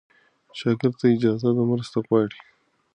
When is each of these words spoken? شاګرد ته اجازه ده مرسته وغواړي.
شاګرد 0.57 0.95
ته 0.99 1.05
اجازه 1.15 1.49
ده 1.55 1.63
مرسته 1.71 1.95
وغواړي. 1.99 2.39